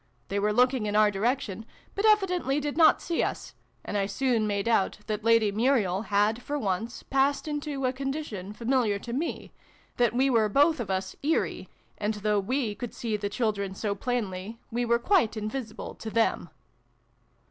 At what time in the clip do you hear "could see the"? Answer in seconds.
12.73-13.29